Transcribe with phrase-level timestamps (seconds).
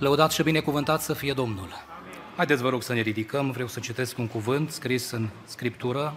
[0.00, 1.68] Lăudat și binecuvântat să fie Domnul.
[2.36, 3.50] Haideți, vă rog, să ne ridicăm.
[3.50, 6.16] Vreau să citesc un cuvânt scris în Scriptură.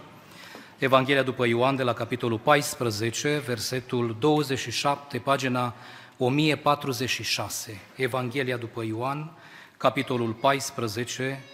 [0.78, 5.74] Evanghelia după Ioan de la capitolul 14, versetul 27, pagina
[6.18, 7.80] 1046.
[7.96, 9.32] Evanghelia după Ioan,
[9.76, 11.44] capitolul 14,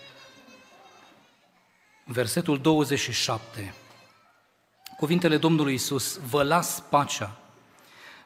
[2.05, 3.75] versetul 27.
[4.97, 7.37] Cuvintele Domnului Isus: Vă las pacea,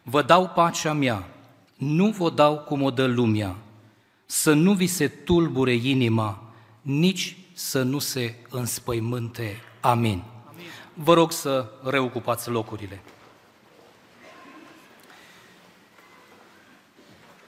[0.03, 1.29] vă dau pacea mea,
[1.75, 3.57] nu vă dau cum o dă lumea,
[4.35, 6.43] să nu vi se tulbure inima,
[6.83, 9.63] nici să nu se înspăimânte.
[9.81, 10.23] Amin.
[10.49, 10.67] Amin.
[10.95, 13.03] Vă rog să reocupați locurile.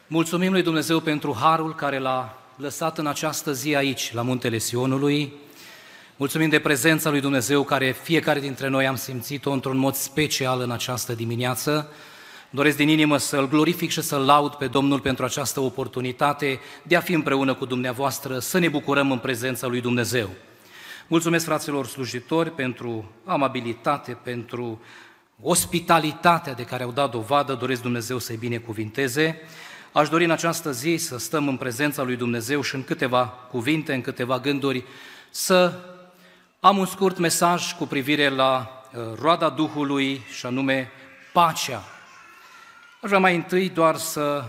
[0.06, 5.32] Mulțumim lui Dumnezeu pentru harul care l-a lăsat în această zi aici, la Muntele Sionului.
[6.16, 10.70] Mulțumim de prezența lui Dumnezeu care fiecare dintre noi am simțit-o într-un mod special în
[10.70, 11.90] această dimineață.
[12.56, 17.00] Doresc din inimă să-L glorific și să-L laud pe Domnul pentru această oportunitate de a
[17.00, 20.30] fi împreună cu dumneavoastră, să ne bucurăm în prezența lui Dumnezeu.
[21.06, 24.80] Mulțumesc fraților slujitori pentru amabilitate, pentru
[25.42, 29.40] ospitalitatea de care au dat dovadă, doresc Dumnezeu să-i binecuvinteze.
[29.92, 33.94] Aș dori în această zi să stăm în prezența lui Dumnezeu și în câteva cuvinte,
[33.94, 34.84] în câteva gânduri,
[35.30, 35.72] să
[36.60, 40.90] am un scurt mesaj cu privire la uh, roada Duhului și anume
[41.32, 41.82] pacea.
[43.00, 44.44] Aș vrea mai întâi doar să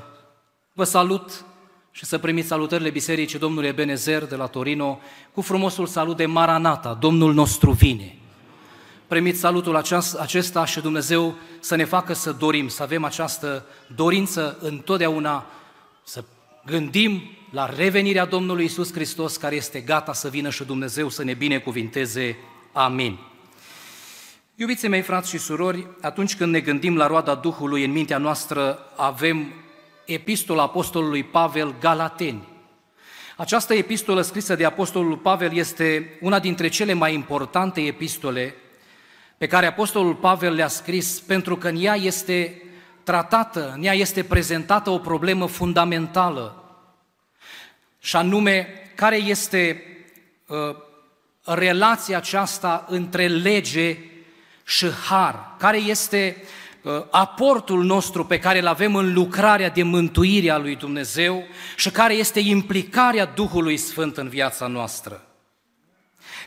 [0.74, 1.46] vă salut
[1.92, 5.00] și să primiți salutările Bisericii Domnului Ebenezer de la Torino
[5.34, 8.18] cu frumosul salut de Maranata, Domnul nostru vine.
[9.08, 9.76] Primiți salutul
[10.20, 15.46] acesta și Dumnezeu să ne facă să dorim, să avem această dorință întotdeauna
[16.04, 16.24] să
[16.66, 21.34] gândim la revenirea Domnului Isus Hristos care este gata să vină și Dumnezeu să ne
[21.34, 22.38] binecuvinteze.
[22.72, 23.20] Amin.
[24.60, 28.80] Iubiții mei, frați și surori, atunci când ne gândim la roada Duhului în mintea noastră,
[28.96, 29.54] avem
[30.06, 32.48] epistola Apostolului Pavel Galateni.
[33.36, 38.56] Această epistolă scrisă de Apostolul Pavel este una dintre cele mai importante epistole
[39.38, 42.62] pe care Apostolul Pavel le-a scris pentru că în ea este
[43.04, 46.64] tratată, în ea este prezentată o problemă fundamentală,
[48.00, 49.84] și anume care este
[50.48, 50.76] uh,
[51.44, 53.98] relația aceasta între lege
[54.68, 56.44] și har, care este
[56.82, 61.44] uh, aportul nostru pe care îl avem în lucrarea de mântuire a lui Dumnezeu
[61.76, 65.22] și care este implicarea Duhului Sfânt în viața noastră.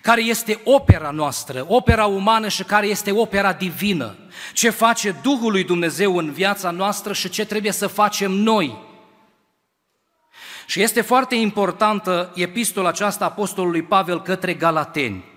[0.03, 4.16] Care este opera noastră, opera umană și care este opera divină.
[4.52, 8.88] Ce face Duhul lui Dumnezeu în viața noastră și ce trebuie să facem noi
[10.66, 15.29] și este foarte importantă epistola aceasta Apostolului Pavel către Galateni.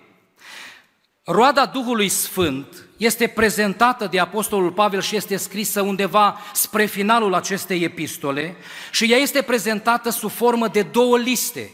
[1.25, 7.83] Roada Duhului Sfânt este prezentată de Apostolul Pavel și este scrisă undeva spre finalul acestei
[7.83, 8.55] epistole
[8.91, 11.69] și ea este prezentată sub formă de două liste.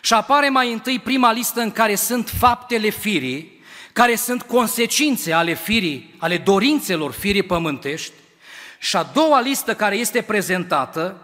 [0.00, 5.54] Și apare mai întâi prima listă în care sunt faptele firii, care sunt consecințe ale
[5.54, 8.12] firii, ale dorințelor firii pământești,
[8.78, 11.23] și a doua listă care este prezentată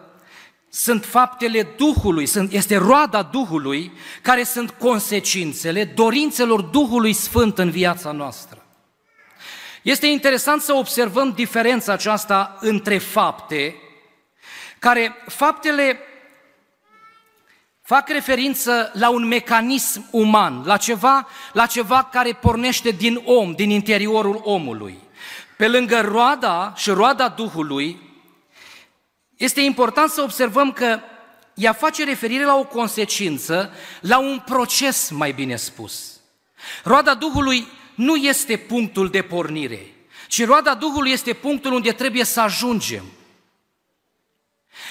[0.71, 3.93] sunt faptele Duhului, sunt, este roada Duhului,
[4.23, 8.65] care sunt consecințele dorințelor Duhului Sfânt în viața noastră.
[9.83, 13.75] Este interesant să observăm diferența aceasta între fapte,
[14.79, 15.99] care faptele
[17.83, 23.71] fac referință la un mecanism uman, la ceva, la ceva care pornește din om, din
[23.71, 24.99] interiorul omului.
[25.57, 28.10] Pe lângă roada și roada Duhului,
[29.41, 31.01] este important să observăm că
[31.55, 36.21] ea face referire la o consecință, la un proces, mai bine spus.
[36.85, 39.95] Roada Duhului nu este punctul de pornire,
[40.29, 43.05] ci roada Duhului este punctul unde trebuie să ajungem.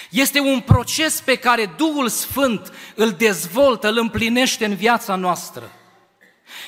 [0.09, 5.71] Este un proces pe care Duhul Sfânt îl dezvoltă, îl împlinește în viața noastră.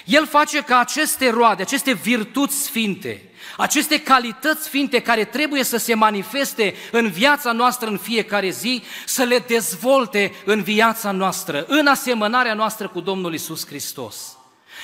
[0.05, 5.93] El face ca aceste roade, aceste virtuți sfinte, aceste calități sfinte care trebuie să se
[5.93, 12.53] manifeste în viața noastră în fiecare zi, să le dezvolte în viața noastră, în asemănarea
[12.53, 14.37] noastră cu Domnul Isus Hristos.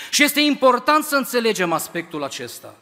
[0.10, 2.76] Și este important să înțelegem aspectul acesta.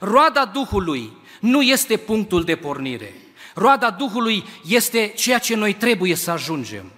[0.00, 3.14] Roada Duhului nu este punctul de pornire.
[3.54, 6.92] Roada Duhului este ceea ce noi trebuie să ajungem.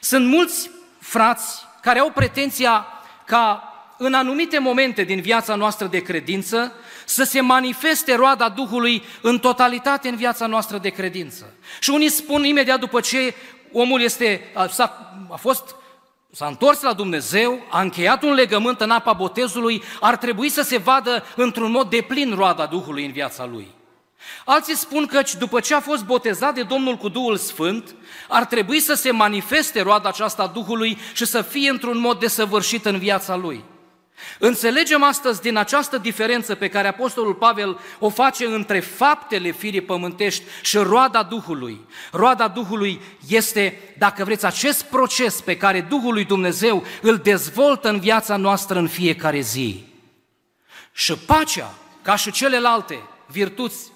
[0.00, 2.86] Sunt mulți frați care au pretenția
[3.32, 6.72] ca în anumite momente din viața noastră de credință
[7.04, 11.54] să se manifeste roada Duhului în totalitate în viața noastră de credință.
[11.80, 13.34] Și unii spun imediat după ce
[13.72, 15.74] omul este, a, a, a fost
[16.34, 20.76] S-a întors la Dumnezeu, a încheiat un legământ în apa botezului, ar trebui să se
[20.76, 23.68] vadă într-un mod deplin roada Duhului în viața lui.
[24.44, 27.94] Alții spun că după ce a fost botezat de Domnul cu Duhul Sfânt,
[28.28, 32.84] ar trebui să se manifeste roada aceasta a Duhului și să fie într-un mod desăvârșit
[32.84, 33.64] în viața lui.
[34.38, 40.42] Înțelegem astăzi din această diferență pe care Apostolul Pavel o face între faptele firii pământești
[40.62, 41.80] și roada Duhului.
[42.12, 48.00] Roada Duhului este, dacă vreți, acest proces pe care Duhul lui Dumnezeu îl dezvoltă în
[48.00, 49.84] viața noastră în fiecare zi.
[50.92, 53.91] Și pacea, ca și celelalte virtuți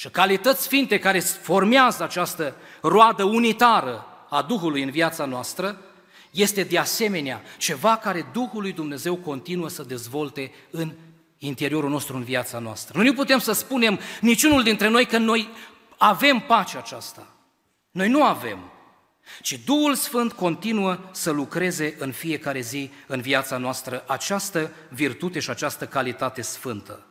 [0.00, 5.80] și calități sfinte care formează această roadă unitară a Duhului în viața noastră,
[6.30, 10.92] este de asemenea ceva care Duhul lui Dumnezeu continuă să dezvolte în
[11.38, 12.98] interiorul nostru, în viața noastră.
[12.98, 15.48] Noi nu putem să spunem niciunul dintre noi că noi
[15.96, 17.26] avem pacea aceasta.
[17.90, 18.58] Noi nu avem.
[19.42, 25.50] Ci Duhul Sfânt continuă să lucreze în fiecare zi în viața noastră această virtute și
[25.50, 27.04] această calitate sfântă.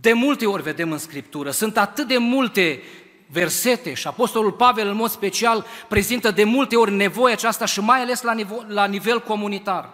[0.00, 2.82] De multe ori vedem în Scriptură, sunt atât de multe
[3.26, 8.00] versete și Apostolul Pavel în mod special prezintă de multe ori nevoia aceasta și mai
[8.00, 9.88] ales la nivel, la nivel comunitar.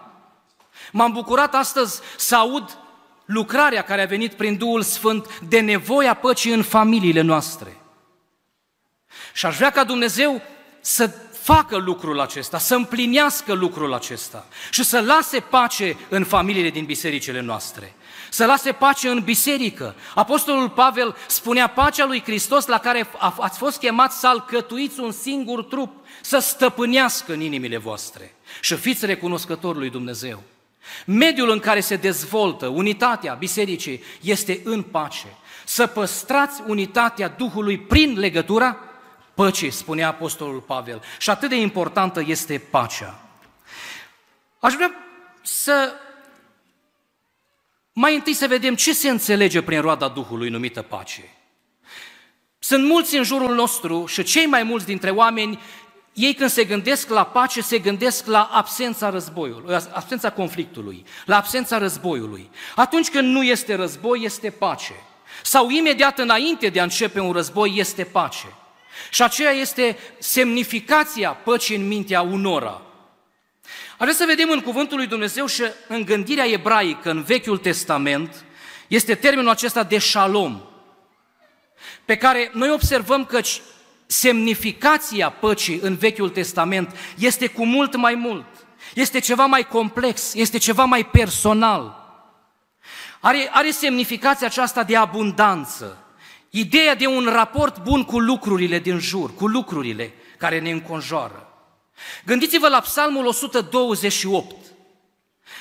[0.91, 2.77] M-am bucurat astăzi să aud
[3.25, 7.77] lucrarea care a venit prin Duhul Sfânt de nevoia păcii în familiile noastre.
[9.33, 10.41] Și aș vrea ca Dumnezeu
[10.81, 11.07] să
[11.41, 17.41] facă lucrul acesta, să împlinească lucrul acesta și să lase pace în familiile din bisericile
[17.41, 17.93] noastre
[18.29, 19.95] să lase pace în biserică.
[20.15, 23.09] Apostolul Pavel spunea pacea lui Hristos la care
[23.39, 29.05] ați fost chemați să alcătuiți un singur trup, să stăpânească în inimile voastre și fiți
[29.05, 30.43] recunoscători lui Dumnezeu.
[31.05, 35.27] Mediul în care se dezvoltă unitatea bisericii este în pace.
[35.65, 38.77] Să păstrați unitatea Duhului prin legătura
[39.33, 41.01] păcii, spunea Apostolul Pavel.
[41.17, 43.19] Și atât de importantă este pacea.
[44.59, 44.91] Aș vrea
[45.41, 45.93] să
[48.01, 51.29] mai întâi să vedem ce se înțelege prin roada Duhului numită pace.
[52.59, 55.59] Sunt mulți în jurul nostru și cei mai mulți dintre oameni,
[56.13, 61.77] ei când se gândesc la pace, se gândesc la absența războiului, absența conflictului, la absența
[61.77, 62.49] războiului.
[62.75, 64.93] Atunci când nu este război, este pace.
[65.43, 68.53] Sau imediat înainte de a începe un război, este pace.
[69.09, 72.81] Și aceea este semnificația păcii în mintea unora.
[73.99, 78.45] Aș vrea să vedem în Cuvântul lui Dumnezeu și în gândirea ebraică, în Vechiul Testament,
[78.87, 80.61] este termenul acesta de shalom,
[82.05, 83.39] pe care noi observăm că
[84.05, 88.45] semnificația păcii în Vechiul Testament este cu mult mai mult.
[88.93, 92.07] Este ceva mai complex, este ceva mai personal.
[93.19, 95.97] Are, are semnificația aceasta de abundanță,
[96.49, 101.48] ideea de un raport bun cu lucrurile din jur, cu lucrurile care ne înconjoară.
[102.25, 104.55] Gândiți-vă la Psalmul 128.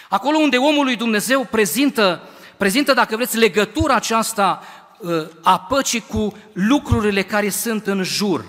[0.08, 4.62] Acolo unde omul lui Dumnezeu prezintă, prezintă, dacă vreți, legătura aceasta
[4.99, 8.44] uh, a păcii cu lucrurile care sunt în jur.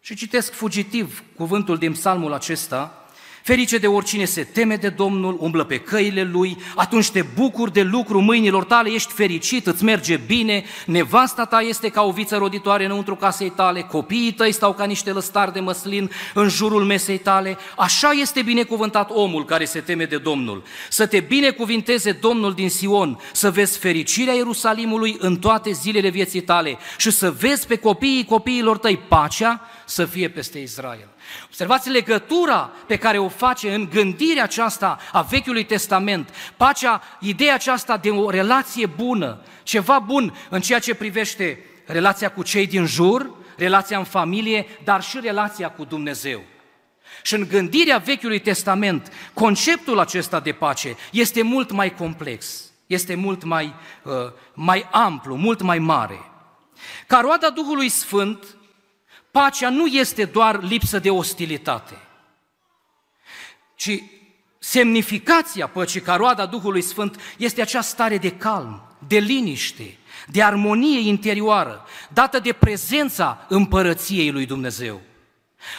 [0.00, 3.03] Și citesc fugitiv cuvântul din psalmul acesta,
[3.46, 7.82] Ferice de oricine se teme de Domnul, umblă pe căile Lui, atunci te bucuri de
[7.82, 12.84] lucru mâinilor tale, ești fericit, îți merge bine, nevasta ta este ca o viță roditoare
[12.84, 17.58] înăuntru casei tale, copiii tăi stau ca niște lăstari de măslin în jurul mesei tale.
[17.76, 20.62] Așa este binecuvântat omul care se teme de Domnul.
[20.88, 26.78] Să te binecuvinteze Domnul din Sion, să vezi fericirea Ierusalimului în toate zilele vieții tale
[26.98, 31.13] și să vezi pe copiii copiilor tăi pacea să fie peste Israel.
[31.44, 37.96] Observați legătura pe care o face în gândirea aceasta a Vechiului Testament, pacea, ideea aceasta
[37.96, 43.30] de o relație bună, ceva bun în ceea ce privește relația cu cei din jur,
[43.56, 46.42] relația în familie, dar și relația cu Dumnezeu.
[47.22, 53.44] Și în gândirea Vechiului Testament, conceptul acesta de pace este mult mai complex, este mult
[53.44, 54.12] mai, uh,
[54.54, 56.20] mai amplu, mult mai mare.
[57.06, 58.56] Ca roada Duhului Sfânt,
[59.34, 61.98] Pacea nu este doar lipsă de ostilitate,
[63.74, 64.02] ci
[64.58, 71.08] semnificația păcii ca roada Duhului Sfânt este acea stare de calm, de liniște, de armonie
[71.08, 75.00] interioară, dată de prezența împărăției lui Dumnezeu.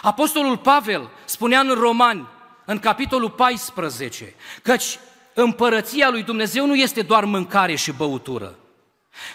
[0.01, 2.27] Apostolul Pavel spunea în Romani,
[2.65, 4.99] în capitolul 14, căci
[5.33, 8.59] împărăția lui Dumnezeu nu este doar mâncare și băutură,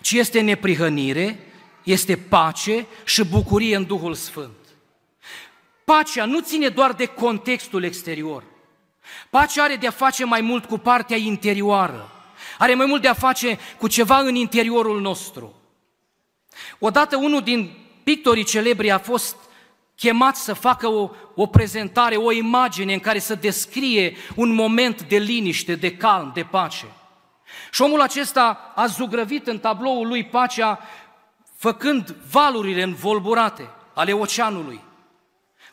[0.01, 1.50] ci este neprihănire,
[1.83, 4.57] este pace și bucurie în Duhul Sfânt.
[5.85, 8.45] Pacea nu ține doar de contextul exterior.
[9.31, 12.11] Pacea are de-a face mai mult cu partea interioară.
[12.59, 15.55] Are mai mult de-a face cu ceva în interiorul nostru.
[16.79, 17.71] Odată unul din
[18.03, 19.37] pictorii celebri a fost
[19.97, 25.17] chemat să facă o, o prezentare, o imagine în care să descrie un moment de
[25.17, 26.87] liniște, de calm, de pace.
[27.71, 30.79] Și omul acesta a zugrăvit în tabloul lui pacea
[31.61, 34.81] făcând valurile învolburate ale oceanului,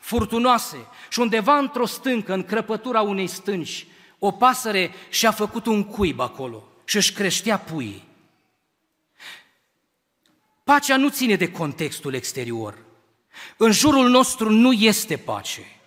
[0.00, 3.86] furtunoase, și undeva într-o stâncă, în crăpătura unei stânci,
[4.18, 8.04] o pasăre și-a făcut un cuib acolo și își creștea puii.
[10.64, 12.78] Pacea nu ține de contextul exterior.
[13.56, 15.80] În jurul nostru nu este pace.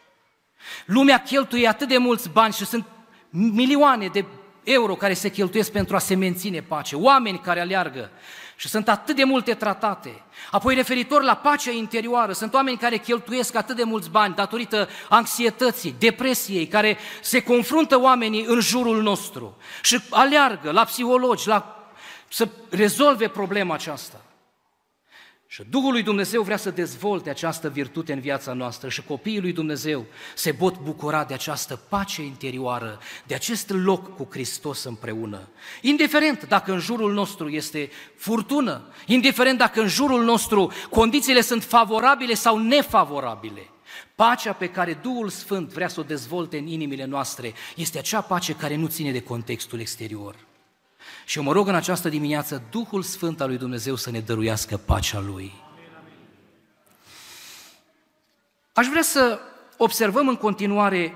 [0.86, 2.86] Lumea cheltuie atât de mulți bani și sunt
[3.30, 4.26] milioane de
[4.64, 8.12] euro care se cheltuiesc pentru a se menține pace, oameni care aleargă
[8.56, 10.24] și sunt atât de multe tratate.
[10.52, 15.96] Apoi referitor la pacea interioară, sunt oameni care cheltuiesc atât de mulți bani datorită anxietății,
[16.00, 21.86] depresiei, care se confruntă oamenii în jurul nostru și aleargă la psihologi, la,
[22.28, 24.21] să rezolve problema aceasta.
[25.54, 29.52] Și Duhul lui Dumnezeu vrea să dezvolte această virtute în viața noastră și copiii lui
[29.52, 30.06] Dumnezeu
[30.36, 35.50] se pot bucura de această pace interioară, de acest loc cu Hristos împreună.
[35.82, 42.34] Indiferent dacă în jurul nostru este furtună, indiferent dacă în jurul nostru condițiile sunt favorabile
[42.34, 43.70] sau nefavorabile,
[44.16, 48.54] Pacea pe care Duhul Sfânt vrea să o dezvolte în inimile noastre este acea pace
[48.54, 50.36] care nu ține de contextul exterior.
[51.26, 54.78] Și eu mă rog în această dimineață Duhul Sfânt al lui Dumnezeu să ne dăruiască
[54.78, 55.54] pacea Lui.
[58.74, 59.40] Aș vrea să
[59.78, 61.16] observăm în continuare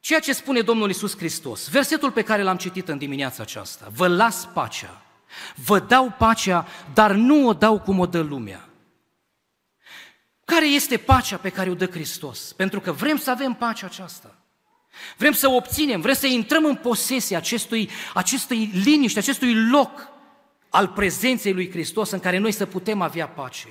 [0.00, 1.68] ceea ce spune Domnul Isus Hristos.
[1.68, 3.88] Versetul pe care l-am citit în dimineața aceasta.
[3.94, 5.02] Vă las pacea.
[5.54, 8.68] Vă dau pacea, dar nu o dau cum o dă lumea.
[10.44, 12.52] Care este pacea pe care o dă Hristos?
[12.52, 14.41] Pentru că vrem să avem pacea aceasta.
[15.16, 20.08] Vrem să obținem, vrem să intrăm în posesia acestui, acestui liniște, acestui loc
[20.68, 23.68] al prezenței lui Hristos în care noi să putem avea pace.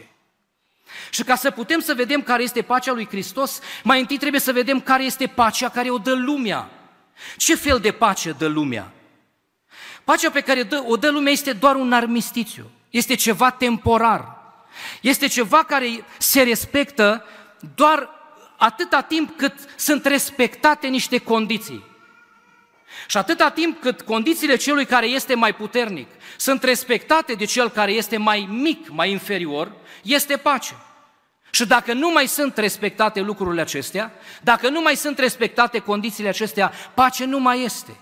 [1.10, 4.52] Și ca să putem să vedem care este pacea lui Hristos, mai întâi trebuie să
[4.52, 6.70] vedem care este pacea care o dă lumea.
[7.38, 8.92] Ce fel de pace dă lumea?
[10.04, 14.38] Pacea pe care o dă lumea este doar un armistițiu, este ceva temporar,
[15.02, 17.26] este ceva care se respectă
[17.76, 18.10] doar
[18.62, 21.84] atâta timp cât sunt respectate niște condiții.
[23.08, 27.92] Și atâta timp cât condițiile celui care este mai puternic sunt respectate de cel care
[27.92, 29.72] este mai mic, mai inferior,
[30.04, 30.76] este pace.
[31.52, 36.72] Și dacă nu mai sunt respectate lucrurile acestea, dacă nu mai sunt respectate condițiile acestea,
[36.94, 37.96] pace nu mai este.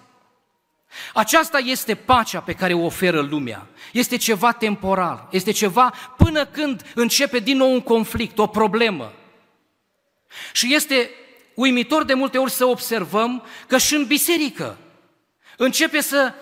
[1.13, 3.68] Aceasta este pacea pe care o oferă lumea.
[3.92, 9.13] Este ceva temporar, este ceva până când începe din nou un conflict, o problemă.
[10.51, 11.09] Și este
[11.53, 14.77] uimitor de multe ori să observăm că și în biserică
[15.57, 16.33] începe să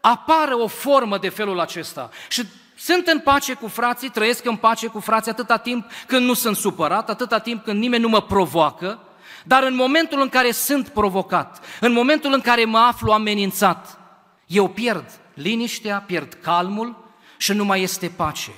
[0.00, 2.10] apară o formă de felul acesta.
[2.28, 2.42] Și
[2.76, 6.56] sunt în pace cu frații, trăiesc în pace cu frații atâta timp când nu sunt
[6.56, 8.98] supărat, atâta timp când nimeni nu mă provoacă,
[9.44, 13.98] dar în momentul în care sunt provocat, în momentul în care mă aflu amenințat,
[14.46, 18.50] eu pierd liniștea, pierd calmul și nu mai este pace.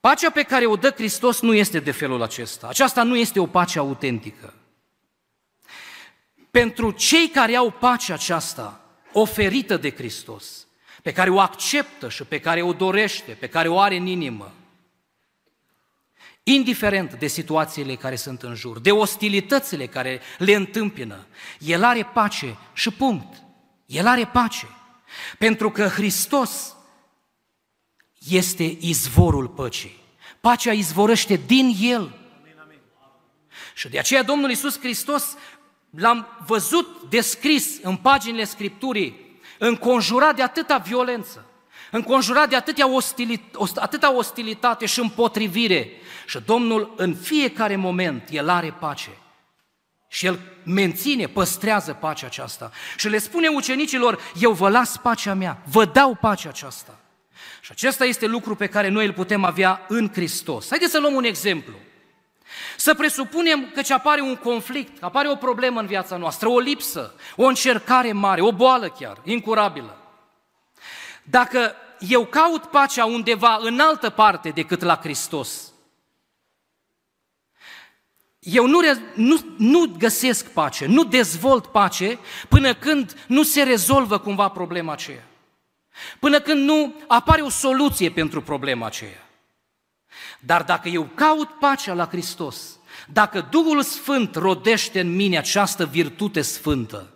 [0.00, 2.66] Pacea pe care o dă Hristos nu este de felul acesta.
[2.68, 4.54] Aceasta nu este o pace autentică.
[6.50, 8.80] Pentru cei care au pacea aceasta
[9.12, 10.66] oferită de Hristos,
[11.02, 14.52] pe care o acceptă și pe care o dorește, pe care o are în inimă,
[16.42, 21.26] indiferent de situațiile care sunt în jur, de ostilitățile care le întâmpină,
[21.58, 23.42] el are pace și punct.
[23.86, 24.66] El are pace.
[25.38, 26.76] Pentru că Hristos
[28.30, 29.96] este izvorul păcii.
[30.40, 32.18] Pacea izvorăște din El.
[33.74, 35.36] Și de aceea Domnul Iisus Hristos
[35.90, 41.44] l-am văzut descris în paginile Scripturii, înconjurat de atâta violență,
[41.90, 45.90] înconjurat de atâtea ostilit, atâta ostilitate și împotrivire.
[46.26, 49.10] Și Domnul în fiecare moment, El are pace.
[50.08, 52.70] Și El menține, păstrează pacea aceasta.
[52.96, 56.98] Și le spune ucenicilor, eu vă las pacea mea, vă dau pacea aceasta.
[57.60, 60.68] Și acesta este lucru pe care noi îl putem avea în Hristos.
[60.68, 61.74] Haideți să luăm un exemplu.
[62.76, 67.14] Să presupunem că ce apare un conflict, apare o problemă în viața noastră, o lipsă,
[67.36, 69.96] o încercare mare, o boală chiar, incurabilă.
[71.22, 75.72] Dacă eu caut pacea undeva în altă parte decât la Hristos,
[78.38, 78.80] eu nu,
[79.14, 82.18] nu, nu găsesc pace, nu dezvolt pace
[82.48, 85.27] până când nu se rezolvă cumva problema aceea.
[86.18, 89.28] Până când nu apare o soluție pentru problema aceea.
[90.40, 92.78] Dar dacă eu caut pacea la Hristos,
[93.12, 97.12] dacă Duhul Sfânt rodește în mine această virtute sfântă,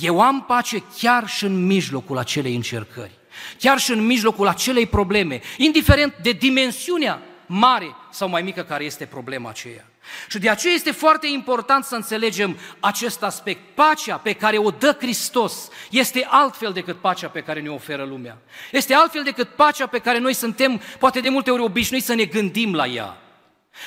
[0.00, 3.18] eu am pace chiar și în mijlocul acelei încercări,
[3.58, 9.06] chiar și în mijlocul acelei probleme, indiferent de dimensiunea mare sau mai mică care este
[9.06, 9.84] problema aceea.
[10.28, 13.60] Și de aceea este foarte important să înțelegem acest aspect.
[13.74, 18.38] Pacea pe care o dă Hristos este altfel decât pacea pe care ne oferă lumea.
[18.72, 22.24] Este altfel decât pacea pe care noi suntem, poate de multe ori, obișnuiți să ne
[22.24, 23.16] gândim la ea.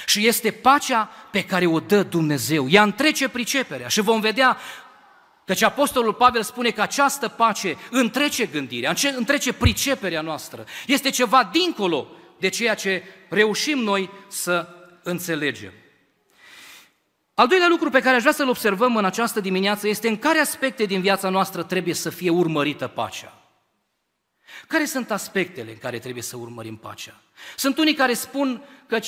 [0.06, 2.70] Și este pacea pe care o dă Dumnezeu.
[2.70, 4.58] Ea întrece priceperea și vom vedea
[5.46, 10.66] Căci Apostolul Pavel spune că această pace întrece gândirea, întrece priceperea noastră.
[10.86, 12.08] Este ceva dincolo
[12.40, 14.68] de ceea ce reușim noi să
[15.04, 15.74] înțelegem.
[17.34, 20.40] Al doilea lucru pe care aș vrea să-l observăm în această dimineață este în care
[20.40, 23.34] aspecte din viața noastră trebuie să fie urmărită pacea.
[24.68, 27.22] Care sunt aspectele în care trebuie să urmărim pacea?
[27.56, 29.00] Sunt unii care spun că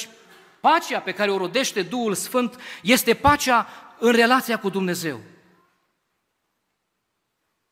[0.59, 3.67] pacea pe care o rodește Duhul Sfânt este pacea
[3.99, 5.19] în relația cu Dumnezeu.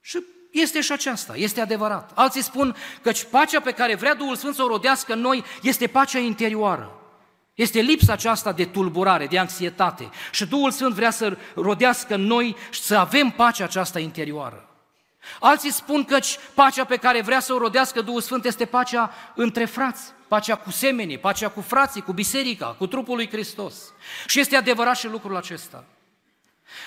[0.02, 2.12] Și este și aceasta, este adevărat.
[2.14, 5.88] Alții spun că pacea pe care vrea Duhul Sfânt să o rodească în noi este
[5.88, 6.94] pacea interioară.
[7.54, 10.10] Este lipsa aceasta de tulburare, de anxietate.
[10.32, 14.70] Și Duhul Sfânt vrea să rodească în noi și să avem pacea aceasta interioară.
[15.40, 16.20] Alții spun că
[16.54, 20.72] pacea pe care vrea să o rodească Duhul Sfânt este pacea între frați, pacea cu
[20.72, 23.76] semenii, pacea cu frații, cu biserica, cu trupul lui Hristos.
[24.28, 25.84] Și este adevărat și lucrul acesta.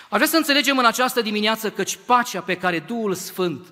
[0.02, 3.66] Aș vrea să înțelegem în această dimineață că pacea pe care Duhul Sfânt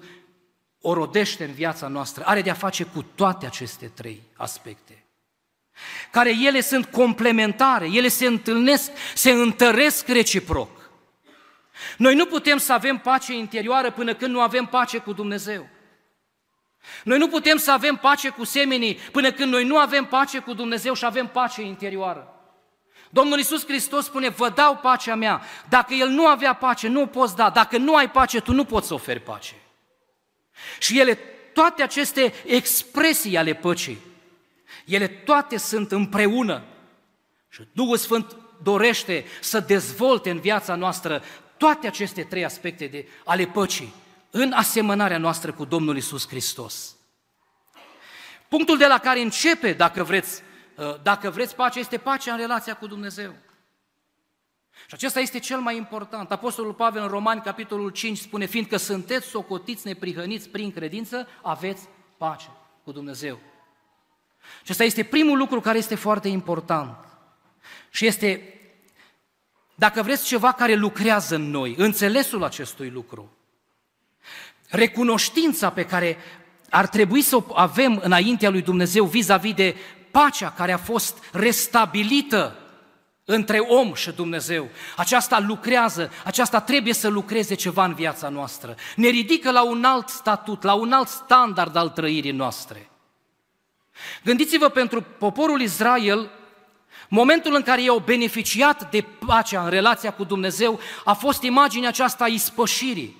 [0.80, 5.04] o rodește în viața noastră are de-a face cu toate aceste trei aspecte
[6.10, 10.90] care ele sunt complementare, ele se întâlnesc, se întăresc reciproc.
[11.96, 15.68] Noi nu putem să avem pace interioară până când nu avem pace cu Dumnezeu.
[17.04, 20.52] Noi nu putem să avem pace cu semenii până când noi nu avem pace cu
[20.52, 22.34] Dumnezeu și avem pace interioară.
[23.12, 25.42] Domnul Iisus Hristos spune, vă dau pacea mea.
[25.68, 27.50] Dacă El nu avea pace, nu o poți da.
[27.50, 29.54] Dacă nu ai pace, tu nu poți să oferi pace.
[30.78, 31.14] Și ele,
[31.52, 33.98] toate aceste expresii ale păcii,
[34.84, 36.62] ele toate sunt împreună.
[37.48, 41.22] Și Duhul Sfânt dorește să dezvolte în viața noastră
[41.56, 43.94] toate aceste trei aspecte de, ale păcii
[44.30, 46.94] în asemănarea noastră cu Domnul Isus Hristos.
[48.48, 50.49] Punctul de la care începe, dacă vreți, uh,
[51.02, 53.34] dacă vreți pace, este pacea în relația cu Dumnezeu.
[54.86, 56.30] Și acesta este cel mai important.
[56.30, 62.48] Apostolul Pavel în Romani, capitolul 5, spune, fiindcă sunteți socotiți neprihăniți prin credință, aveți pace
[62.84, 63.38] cu Dumnezeu.
[64.62, 66.96] Și ăsta este primul lucru care este foarte important.
[67.90, 68.54] Și este,
[69.74, 73.36] dacă vreți, ceva care lucrează în noi, înțelesul acestui lucru.
[74.68, 76.18] Recunoștința pe care
[76.70, 79.76] ar trebui să o avem înaintea lui Dumnezeu vis-a-vis de
[80.10, 82.56] pacea care a fost restabilită
[83.24, 84.68] între om și Dumnezeu.
[84.96, 88.74] Aceasta lucrează, aceasta trebuie să lucreze ceva în viața noastră.
[88.96, 92.90] Ne ridică la un alt statut, la un alt standard al trăirii noastre.
[94.24, 96.30] Gândiți-vă pentru poporul Israel,
[97.08, 101.88] momentul în care ei au beneficiat de pacea în relația cu Dumnezeu a fost imaginea
[101.88, 103.18] aceasta a ispășirii.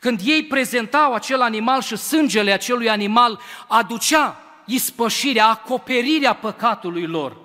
[0.00, 7.36] Când ei prezentau acel animal și sângele acelui animal aducea ispășirea, acoperirea păcatului lor.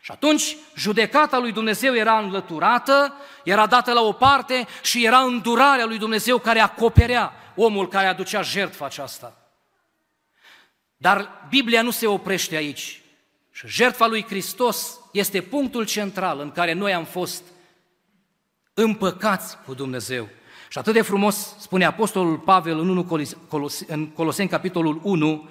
[0.00, 5.84] Și atunci judecata lui Dumnezeu era înlăturată, era dată la o parte și era îndurarea
[5.84, 9.36] lui Dumnezeu care acoperea omul care aducea jertfa aceasta.
[10.96, 13.00] Dar Biblia nu se oprește aici.
[13.52, 17.42] Și jertfa lui Hristos este punctul central în care noi am fost
[18.74, 20.28] împăcați cu Dumnezeu.
[20.68, 23.06] Și atât de frumos spune Apostolul Pavel în, 1
[23.86, 25.48] în Coloseni, capitolul 1,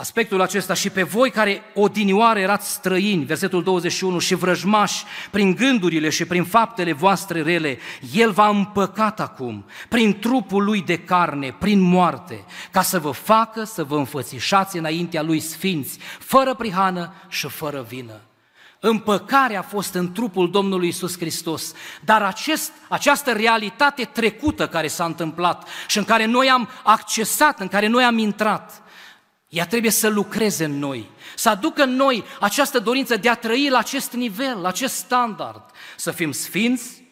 [0.00, 6.08] aspectul acesta și pe voi care odinioară erați străini, versetul 21, și vrăjmași prin gândurile
[6.08, 7.78] și prin faptele voastre rele,
[8.12, 13.64] El v-a împăcat acum, prin trupul Lui de carne, prin moarte, ca să vă facă
[13.64, 18.20] să vă înfățișați înaintea Lui sfinți, fără prihană și fără vină.
[18.80, 21.72] Împăcarea a fost în trupul Domnului Isus Hristos,
[22.04, 27.68] dar acest, această realitate trecută care s-a întâmplat și în care noi am accesat, în
[27.68, 28.82] care noi am intrat,
[29.50, 33.68] ea trebuie să lucreze în noi, să aducă în noi această dorință de a trăi
[33.68, 35.62] la acest nivel, la acest standard,
[35.96, 37.02] să fim sfinți,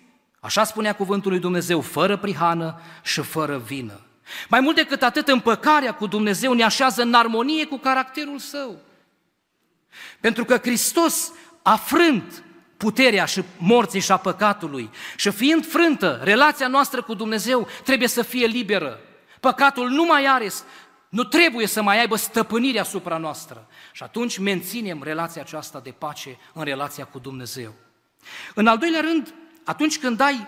[0.40, 4.00] așa spunea cuvântul lui Dumnezeu, fără prihană și fără vină.
[4.48, 8.78] Mai mult decât atât, împăcarea cu Dumnezeu ne așează în armonie cu caracterul său.
[10.20, 12.42] Pentru că Hristos a frânt
[12.76, 18.22] puterea și morții și a păcatului și fiind frântă, relația noastră cu Dumnezeu trebuie să
[18.22, 19.00] fie liberă.
[19.40, 20.48] Păcatul nu mai are
[21.08, 23.66] nu trebuie să mai aibă stăpânire asupra noastră.
[23.92, 27.74] Și atunci menținem relația aceasta de pace în relația cu Dumnezeu.
[28.54, 30.46] În al doilea rând, atunci când ai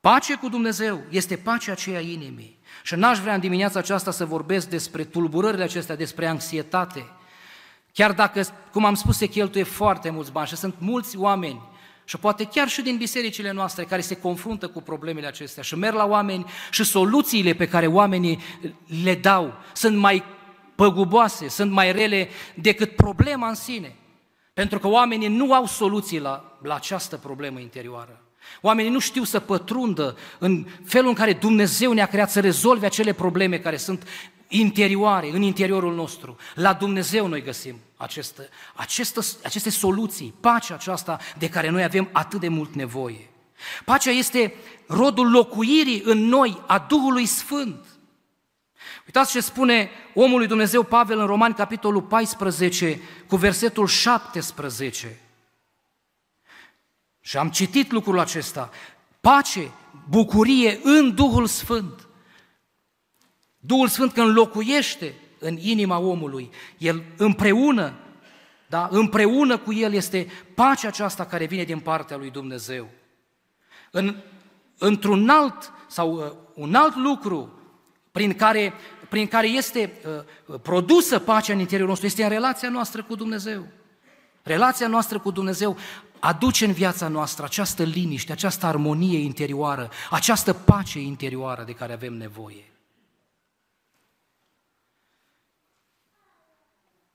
[0.00, 2.58] pace cu Dumnezeu, este pacea aceea inimii.
[2.82, 7.06] Și n-aș vrea în dimineața aceasta să vorbesc despre tulburările acestea, despre anxietate,
[7.92, 11.60] Chiar dacă, cum am spus, se cheltuie foarte mulți bani și sunt mulți oameni
[12.10, 15.94] și poate chiar și din bisericile noastre care se confruntă cu problemele acestea și merg
[15.94, 18.38] la oameni și soluțiile pe care oamenii
[19.02, 20.24] le dau sunt mai
[20.74, 23.96] păguboase, sunt mai rele decât problema în sine.
[24.54, 28.20] Pentru că oamenii nu au soluții la, la această problemă interioară.
[28.60, 33.12] Oamenii nu știu să pătrundă în felul în care Dumnezeu ne-a creat să rezolve acele
[33.12, 34.06] probleme care sunt
[34.52, 36.36] interioare, în interiorul nostru.
[36.54, 42.40] La Dumnezeu noi găsim aceste, aceste, aceste soluții, pacea aceasta de care noi avem atât
[42.40, 43.30] de mult nevoie.
[43.84, 44.54] Pacea este
[44.86, 47.84] rodul locuirii în noi a Duhului Sfânt.
[49.06, 55.20] Uitați ce spune omul lui Dumnezeu Pavel în Romani, capitolul 14, cu versetul 17.
[57.20, 58.70] Și am citit lucrul acesta.
[59.20, 59.70] Pace,
[60.08, 62.08] bucurie în Duhul Sfânt.
[63.60, 67.92] Duhul Sfânt când locuiește în inima omului, el împreună,
[68.66, 72.88] da, împreună cu el este pacea aceasta care vine din partea lui Dumnezeu.
[73.90, 74.16] În,
[74.78, 77.60] într-un alt sau uh, un alt lucru
[78.12, 78.72] prin care,
[79.08, 79.92] prin care este
[80.46, 83.66] uh, produsă pacea în interiorul nostru este în relația noastră cu Dumnezeu.
[84.42, 85.76] Relația noastră cu Dumnezeu
[86.18, 92.12] aduce în viața noastră această liniște, această armonie interioară, această pace interioară de care avem
[92.12, 92.69] nevoie.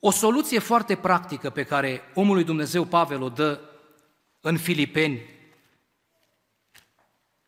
[0.07, 3.59] O soluție foarte practică pe care omul lui Dumnezeu Pavel o dă
[4.41, 5.21] în Filipeni,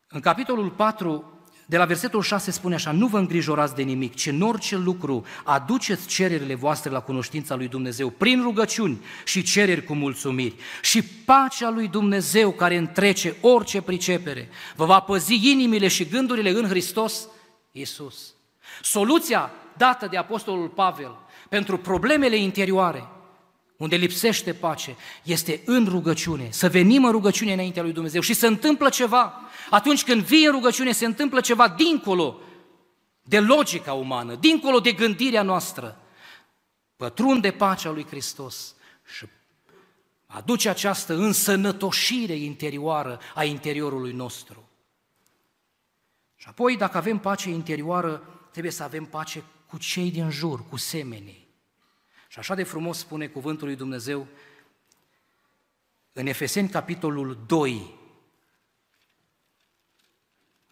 [0.08, 1.32] în capitolul 4,
[1.66, 5.24] de la versetul 6 spune așa, nu vă îngrijorați de nimic, ci în orice lucru
[5.44, 10.56] aduceți cererile voastre la cunoștința lui Dumnezeu, prin rugăciuni și cereri cu mulțumiri.
[10.82, 16.68] Și pacea lui Dumnezeu care întrece orice pricepere, vă va păzi inimile și gândurile în
[16.68, 17.28] Hristos
[17.72, 18.34] Iisus.
[18.82, 21.16] Soluția dată de Apostolul Pavel
[21.48, 23.08] pentru problemele interioare,
[23.76, 26.48] unde lipsește pace, este în rugăciune.
[26.50, 29.40] Să venim în rugăciune înaintea lui Dumnezeu și se întâmplă ceva.
[29.70, 32.40] Atunci când vii în rugăciune, se întâmplă ceva dincolo
[33.22, 36.00] de logica umană, dincolo de gândirea noastră.
[36.96, 38.74] Pătrunde pacea lui Hristos
[39.14, 39.26] și
[40.26, 44.68] aduce această însănătoșire interioară a interiorului nostru.
[46.36, 50.76] Și apoi, dacă avem pace interioară, trebuie să avem pace cu cei din jur, cu
[50.76, 51.48] semenii.
[52.28, 54.26] Și așa de frumos spune cuvântul lui Dumnezeu
[56.12, 57.94] în Efeseni, capitolul 2,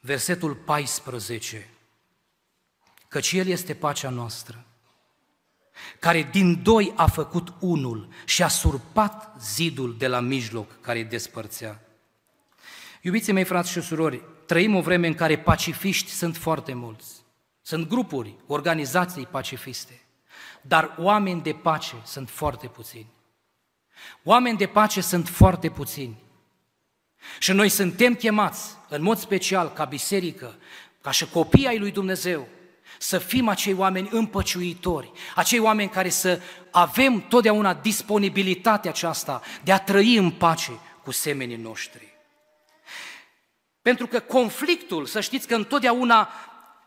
[0.00, 1.70] versetul 14,
[3.08, 4.64] căci El este pacea noastră,
[6.00, 11.04] care din doi a făcut unul și a surpat zidul de la mijloc care îi
[11.04, 11.80] despărțea.
[13.02, 17.15] Iubiții mei, frați și surori, trăim o vreme în care pacifiști sunt foarte mulți.
[17.66, 20.00] Sunt grupuri, organizații pacifiste,
[20.60, 23.06] dar oameni de pace sunt foarte puțini.
[24.24, 26.16] Oameni de pace sunt foarte puțini.
[27.38, 30.56] Și noi suntem chemați, în mod special, ca biserică,
[31.00, 32.48] ca și copii ai lui Dumnezeu,
[32.98, 39.78] să fim acei oameni împăciuitori, acei oameni care să avem totdeauna disponibilitatea aceasta de a
[39.78, 42.14] trăi în pace cu semenii noștri.
[43.82, 46.28] Pentru că conflictul, să știți că întotdeauna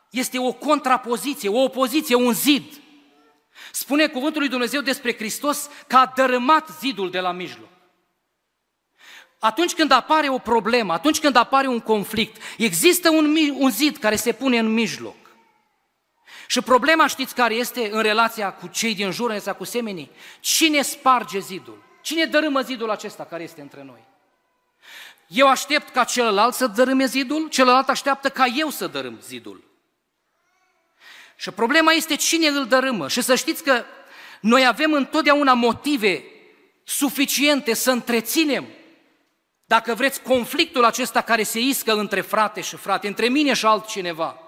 [0.10, 2.74] este o contrapoziție, o opoziție, un zid.
[3.72, 7.69] Spune cuvântul lui Dumnezeu despre Hristos că a dărâmat zidul de la mijloc.
[9.39, 14.15] Atunci când apare o problemă, atunci când apare un conflict, există un, un zid care
[14.15, 15.15] se pune în mijloc.
[16.48, 20.12] Și problema știți care este în relația cu cei din jur, în relația cu semenii?
[20.39, 21.84] Cine sparge zidul?
[22.02, 24.08] Cine dărâmă zidul acesta care este între noi?
[25.28, 29.68] Eu aștept ca celălalt să dărâme zidul, celălalt așteaptă ca eu să dărâm zidul.
[31.39, 33.08] Și problema este cine îl dărâmă.
[33.08, 33.84] Și să știți că
[34.39, 36.23] noi avem întotdeauna motive
[36.84, 38.65] suficiente să întreținem,
[39.65, 44.39] dacă vreți, conflictul acesta care se iscă între frate și frate, între mine și altcineva.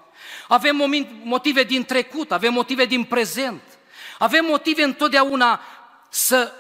[0.47, 3.61] Avem motive din trecut, avem motive din prezent,
[4.17, 5.61] avem motive întotdeauna
[6.09, 6.53] să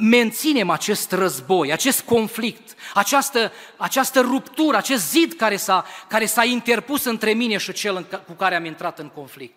[0.00, 7.04] menținem acest război, acest conflict, această, această ruptură, acest zid care s-a, care s-a interpus
[7.04, 9.54] între mine și cel cu care am intrat în conflict.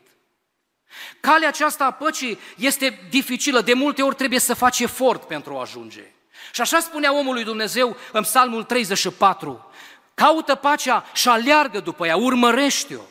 [1.20, 5.62] Calea aceasta a păcii este dificilă, de multe ori trebuie să faci efort pentru a
[5.62, 6.04] ajunge.
[6.52, 9.72] Și așa spunea omul lui Dumnezeu în Psalmul 34,
[10.14, 13.02] caută pacea și aleargă după ea, urmărește-o.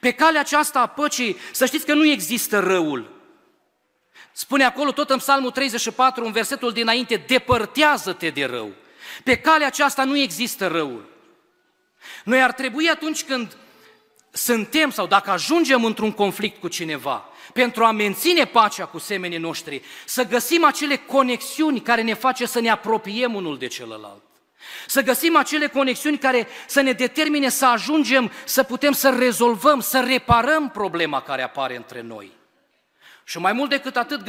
[0.00, 3.17] Pe calea aceasta a păcii, să știți că nu există răul,
[4.38, 8.70] Spune acolo tot în Psalmul 34, în versetul dinainte, depărtează-te de rău.
[9.24, 11.08] Pe calea aceasta nu există răul.
[12.24, 13.56] Noi ar trebui atunci când
[14.30, 19.82] suntem sau dacă ajungem într-un conflict cu cineva, pentru a menține pacea cu semenii noștri,
[20.04, 24.22] să găsim acele conexiuni care ne face să ne apropiem unul de celălalt.
[24.86, 30.00] Să găsim acele conexiuni care să ne determine să ajungem să putem să rezolvăm, să
[30.00, 32.37] reparăm problema care apare între noi.
[33.28, 34.22] Și mai mult decât atât,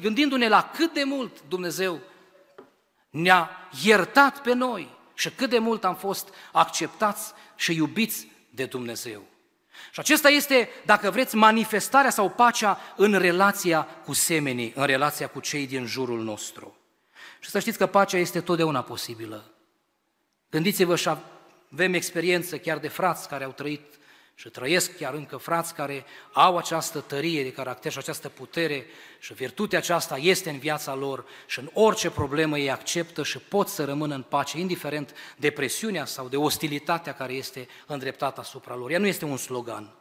[0.00, 2.00] gândindu-ne la cât de mult Dumnezeu
[3.10, 3.50] ne-a
[3.82, 9.22] iertat pe noi și cât de mult am fost acceptați și iubiți de Dumnezeu.
[9.90, 15.40] Și acesta este, dacă vreți, manifestarea sau pacea în relația cu semenii, în relația cu
[15.40, 16.76] cei din jurul nostru.
[17.40, 19.50] Și să știți că pacea este totdeauna posibilă.
[20.50, 21.08] Gândiți-vă și
[21.72, 24.00] avem experiență chiar de frați care au trăit
[24.42, 28.86] și trăiesc chiar încă frați care au această tărie de caracter și această putere
[29.18, 33.68] și virtutea aceasta este în viața lor și în orice problemă ei acceptă și pot
[33.68, 38.90] să rămână în pace, indiferent de presiunea sau de ostilitatea care este îndreptată asupra lor.
[38.90, 39.94] Ea nu este un slogan.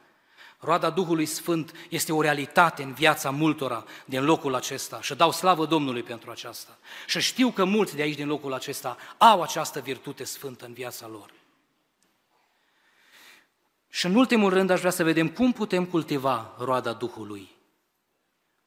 [0.60, 5.66] Roada Duhului Sfânt este o realitate în viața multora din locul acesta și dau slavă
[5.66, 6.78] Domnului pentru aceasta.
[7.08, 11.08] Și știu că mulți de aici din locul acesta au această virtute sfântă în viața
[11.08, 11.40] lor.
[13.94, 17.50] Și în ultimul rând aș vrea să vedem cum putem cultiva roada Duhului.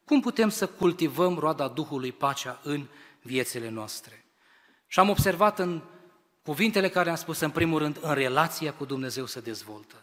[0.04, 2.86] Cum putem să cultivăm roada Duhului, pacea în
[3.22, 4.24] viețile noastre.
[4.86, 5.82] Și am observat în
[6.42, 9.94] cuvintele care am spus, în primul rând, în relația cu Dumnezeu se dezvoltă.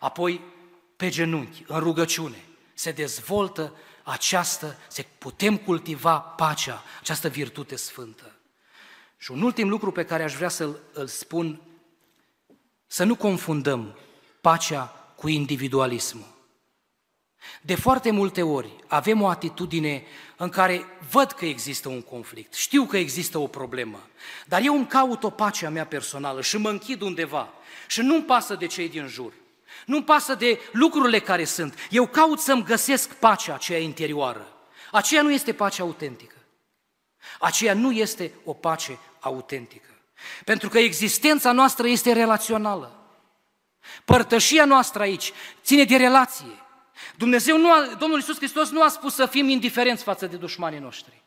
[0.00, 0.40] Apoi,
[0.96, 2.44] pe genunchi, în rugăciune,
[2.74, 8.32] se dezvoltă această, se putem cultiva pacea, această virtute sfântă.
[9.16, 11.60] Și un ultim lucru pe care aș vrea să-l spun,
[12.86, 13.98] să nu confundăm
[14.40, 16.36] pacea cu individualismul.
[17.62, 20.02] De foarte multe ori avem o atitudine
[20.36, 24.08] în care văd că există un conflict, știu că există o problemă,
[24.46, 27.52] dar eu îmi caut o pace a mea personală și mă închid undeva
[27.86, 29.32] și nu-mi pasă de cei din jur.
[29.86, 31.74] Nu-mi pasă de lucrurile care sunt.
[31.90, 34.52] Eu caut să-mi găsesc pacea aceea interioară.
[34.90, 36.34] Aceea nu este pacea autentică.
[37.38, 39.88] Aceea nu este o pace autentică.
[40.44, 43.07] Pentru că existența noastră este relațională.
[44.04, 46.62] Părtășia noastră aici ține de relație.
[47.16, 50.78] Dumnezeu nu a, Domnul Iisus Hristos nu a spus să fim indiferenți față de dușmanii
[50.78, 51.22] noștri.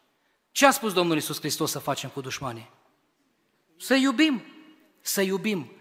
[0.52, 2.70] Ce a spus Domnul Iisus Hristos să facem cu dușmanii?
[3.78, 4.44] Să iubim,
[5.02, 5.72] să iubim.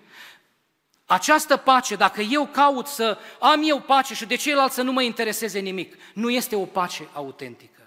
[1.06, 5.02] Această pace, dacă eu caut să am eu pace și de ceilalți să nu mă
[5.02, 7.82] intereseze nimic, nu este o pace autentică,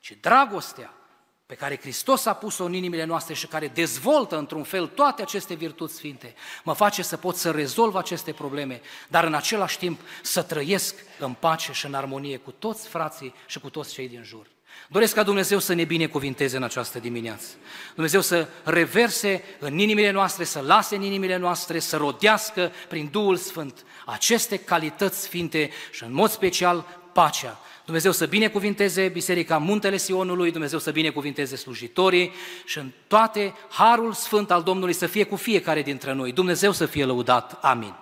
[0.00, 0.95] ci dragostea
[1.46, 5.54] pe care Hristos a pus-o în inimile noastre și care dezvoltă într-un fel toate aceste
[5.54, 10.42] virtuți sfinte, mă face să pot să rezolv aceste probleme, dar în același timp să
[10.42, 14.46] trăiesc în pace și în armonie cu toți frații și cu toți cei din jur.
[14.88, 17.46] Doresc ca Dumnezeu să ne binecuvinteze în această dimineață.
[17.94, 23.36] Dumnezeu să reverse în inimile noastre, să lase în inimile noastre, să rodească prin Duhul
[23.36, 27.60] Sfânt aceste calități sfinte și în mod special pacea.
[27.86, 32.32] Dumnezeu să binecuvinteze Biserica Muntele Sionului, Dumnezeu să binecuvinteze slujitorii
[32.64, 36.32] și în toate harul sfânt al Domnului să fie cu fiecare dintre noi.
[36.32, 37.58] Dumnezeu să fie lăudat.
[37.62, 37.94] Amin.